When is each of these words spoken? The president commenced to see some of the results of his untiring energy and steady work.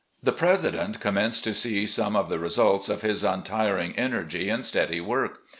The 0.23 0.31
president 0.31 0.99
commenced 0.99 1.43
to 1.43 1.53
see 1.53 1.85
some 1.85 2.15
of 2.15 2.27
the 2.27 2.39
results 2.39 2.89
of 2.89 3.03
his 3.03 3.23
untiring 3.23 3.93
energy 3.99 4.49
and 4.49 4.65
steady 4.65 4.99
work. 4.99 5.41